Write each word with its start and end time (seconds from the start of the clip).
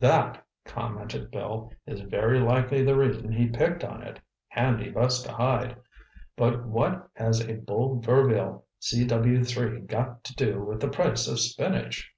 "That," 0.00 0.44
commented 0.64 1.30
Bill, 1.30 1.70
"is 1.86 2.00
very 2.00 2.40
likely 2.40 2.82
the 2.82 2.96
reason 2.98 3.30
he 3.30 3.46
picked 3.46 3.84
on 3.84 4.02
it—handy 4.02 4.90
bus 4.90 5.22
to 5.22 5.30
hide. 5.32 5.76
But 6.36 6.66
what 6.66 7.08
has 7.14 7.40
a 7.46 7.58
Buhl 7.58 8.00
Verville 8.00 8.64
CW3 8.80 9.86
got 9.86 10.24
to 10.24 10.34
do 10.34 10.60
with 10.64 10.80
the 10.80 10.88
price 10.88 11.28
of 11.28 11.38
spinach?" 11.38 12.12